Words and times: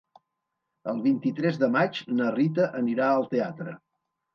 El 0.93 1.03
vint-i-tres 1.03 1.61
de 1.65 1.71
maig 1.77 2.03
na 2.19 2.33
Rita 2.41 2.69
anirà 2.85 3.15
al 3.23 3.33
teatre. 3.39 3.81